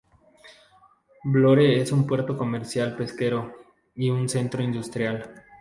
Vlorë 1.33 1.67
es 1.79 1.91
un 1.91 2.07
puerto 2.07 2.35
comercial, 2.35 2.97
pesquero 2.97 3.53
y 3.93 4.09
un 4.09 4.29
centro 4.29 4.63
industrial. 4.63 5.45